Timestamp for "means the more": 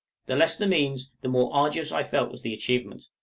0.65-1.53